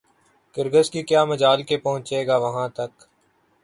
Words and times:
کرگس 0.55 0.89
کی 0.89 1.01
کیا 1.03 1.23
مجال 1.25 1.63
کہ 1.63 1.77
پہنچے 1.77 2.25
گا 2.27 2.37
وہاں 2.37 2.67
تک 2.69 2.91